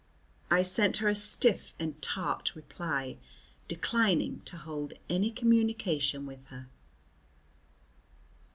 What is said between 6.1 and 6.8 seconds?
with her.